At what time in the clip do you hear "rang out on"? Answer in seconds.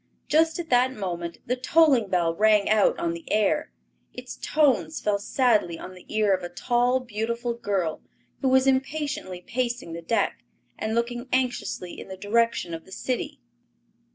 2.33-3.13